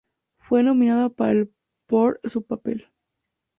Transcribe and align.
Fue 0.39 0.63
nominada 0.63 1.09
para 1.09 1.33
el 1.33 1.53
por 1.85 2.19
su 2.23 2.41
papel. 2.43 2.87